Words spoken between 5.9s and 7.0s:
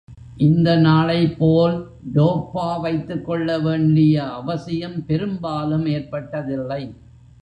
ஏற்பட்டதில்லை.